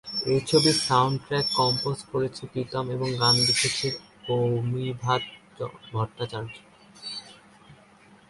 [0.25, 3.93] এই ছবির সাউণ্ড-ট্রেকটি কম্পোজ করেছেন প্রীতম এবং গান লিখেছেন
[4.31, 5.21] অমিতাভ
[5.91, 6.53] ভট্টাচার্য।